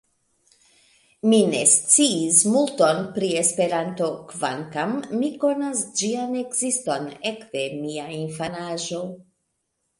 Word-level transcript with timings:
Mi 1.33 1.41
ne 1.51 1.59
sciis 1.73 2.39
multon 2.53 3.03
pri 3.19 3.29
Esperanto, 3.43 4.09
kvankam 4.33 4.97
mi 5.21 5.31
konas 5.45 5.85
ĝian 6.03 6.35
ekziston 6.43 7.09
ekde 7.35 7.71
mia 7.87 8.11
infanaĝo. 8.19 9.07